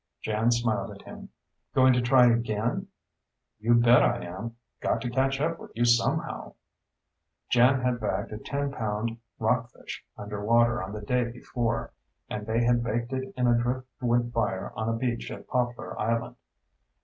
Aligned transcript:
Jan 0.23 0.49
smiled 0.49 0.89
at 0.89 1.03
him. 1.03 1.29
"Going 1.75 1.93
to 1.93 2.01
try 2.01 2.25
again?" 2.33 2.87
"You 3.59 3.75
bet 3.75 4.01
I 4.01 4.25
am. 4.25 4.55
Got 4.81 4.99
to 5.01 5.11
catch 5.11 5.39
up 5.39 5.59
with 5.59 5.69
you 5.75 5.85
somehow." 5.85 6.55
Jan 7.51 7.81
had 7.81 7.99
bagged 7.99 8.31
a 8.31 8.39
ten 8.39 8.71
pound 8.71 9.17
rockfish 9.37 10.03
underwater 10.17 10.81
on 10.81 10.93
the 10.93 11.01
day 11.01 11.25
before, 11.25 11.91
and 12.31 12.47
they 12.47 12.63
had 12.63 12.83
baked 12.83 13.13
it 13.13 13.31
in 13.37 13.45
a 13.45 13.55
driftwood 13.55 14.33
fire 14.33 14.73
on 14.75 14.89
a 14.89 14.97
beach 14.97 15.29
at 15.29 15.45
Poplar 15.47 15.95
Island. 15.99 16.35